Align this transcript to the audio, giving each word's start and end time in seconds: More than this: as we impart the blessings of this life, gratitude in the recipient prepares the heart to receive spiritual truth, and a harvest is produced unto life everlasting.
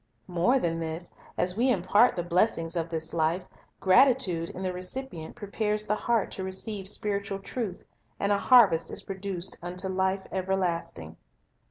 More 0.25 0.57
than 0.57 0.79
this: 0.79 1.11
as 1.37 1.55
we 1.55 1.69
impart 1.69 2.15
the 2.15 2.23
blessings 2.23 2.75
of 2.75 2.89
this 2.89 3.13
life, 3.13 3.45
gratitude 3.79 4.49
in 4.49 4.63
the 4.63 4.73
recipient 4.73 5.35
prepares 5.35 5.85
the 5.85 5.93
heart 5.93 6.31
to 6.31 6.43
receive 6.43 6.87
spiritual 6.87 7.37
truth, 7.37 7.83
and 8.19 8.31
a 8.31 8.39
harvest 8.39 8.89
is 8.91 9.03
produced 9.03 9.59
unto 9.61 9.87
life 9.87 10.25
everlasting. 10.31 11.17